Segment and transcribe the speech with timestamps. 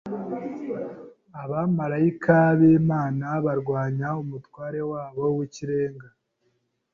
[1.41, 6.07] abamarayika b’Imana barwanya umutware wabo w’ikirenga,